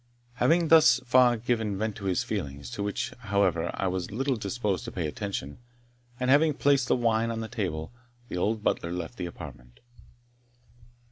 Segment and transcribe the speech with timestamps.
[0.37, 4.83] Having thus far given vent to his feelings, to which, however, I was little disposed
[4.85, 5.59] to pay attention,
[6.19, 7.91] and having placed the wine on the table,
[8.27, 9.79] the old butler left the apartment.